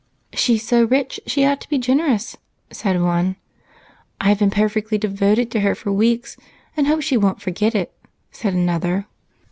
'She's 0.33 0.67
so 0.67 0.85
rich 0.85 1.19
she 1.27 1.45
ought 1.45 1.61
to 1.61 1.69
be 1.69 1.77
generous,' 1.77 2.35
said 2.71 2.99
one. 3.03 3.35
'I've 4.19 4.39
been 4.39 4.49
perfectly 4.49 4.97
devoted 4.97 5.51
to 5.51 5.59
her 5.59 5.75
for 5.75 5.91
weeks 5.91 6.37
and 6.75 6.87
hope 6.87 7.03
she 7.03 7.17
won't 7.17 7.39
forget 7.39 7.75
it,' 7.75 7.93
said 8.31 8.55
another. 8.55 9.05